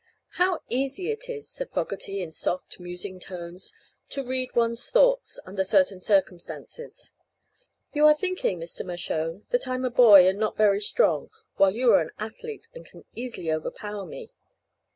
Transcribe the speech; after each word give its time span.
"How 0.29 0.61
easy 0.67 1.11
it 1.11 1.29
is," 1.29 1.47
said 1.47 1.69
Fogerty, 1.69 2.23
in 2.23 2.31
soft, 2.31 2.79
musing 2.79 3.19
tones, 3.19 3.71
"to 4.09 4.25
read 4.25 4.49
one's 4.55 4.89
thoughts 4.89 5.39
under 5.45 5.63
certain 5.63 6.01
circumstances. 6.01 7.11
You 7.93 8.07
are 8.07 8.15
thinking, 8.15 8.59
Mr. 8.59 8.83
Mershone, 8.83 9.45
that 9.51 9.67
I'm 9.67 9.85
a 9.85 9.91
boy, 9.91 10.27
and 10.27 10.39
not 10.39 10.57
very 10.57 10.79
strong, 10.81 11.29
while 11.57 11.75
you 11.75 11.93
are 11.93 12.01
an 12.01 12.09
athlete 12.17 12.67
and 12.73 12.83
can 12.83 13.05
easily 13.13 13.51
overpower 13.51 14.07
me. 14.07 14.31